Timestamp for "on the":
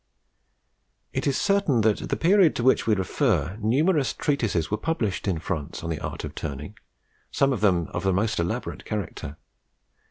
5.83-5.99